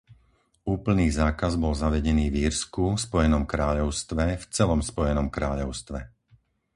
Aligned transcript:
Úplný 0.75 1.07
zákaz 1.21 1.53
bol 1.63 1.73
zavedený 1.83 2.25
v 2.33 2.39
Írsku, 2.49 2.85
Spojenom 3.05 3.43
kráľovstve, 3.53 4.25
v 4.41 4.45
celom 4.55 4.79
Spojenom 4.89 5.27
kráľovstve. 5.37 5.99